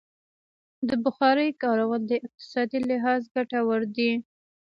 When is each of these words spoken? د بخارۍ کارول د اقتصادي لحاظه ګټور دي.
د 0.87 0.89
بخارۍ 1.03 1.49
کارول 1.63 2.01
د 2.07 2.11
اقتصادي 2.27 2.79
لحاظه 2.89 3.27
ګټور 3.35 3.81
دي. 3.95 4.11